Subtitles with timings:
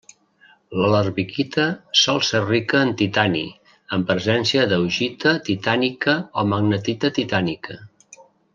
[0.77, 1.65] La larvikita
[2.03, 3.43] sol ser rica en titani,
[3.97, 7.79] amb presència d'augita titànica o magnetita titànica.